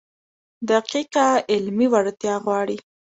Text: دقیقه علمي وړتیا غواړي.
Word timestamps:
دقیقه 0.69 1.25
علمي 1.51 1.87
وړتیا 1.93 2.35
غواړي. 2.45 2.77